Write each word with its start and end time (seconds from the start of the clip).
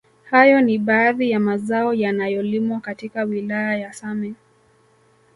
Hayo 0.23 0.61
ni 0.61 0.77
baadhi 0.77 1.29
ya 1.31 1.39
mazao 1.39 1.93
yanayolimwa 1.93 2.79
katika 2.81 3.23
wilaya 3.23 3.77
ya 3.77 3.93
same 3.93 4.33